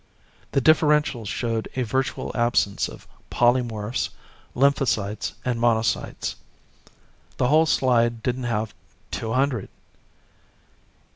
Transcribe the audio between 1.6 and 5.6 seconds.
a virtual absence of polymorphs, lymphocytes and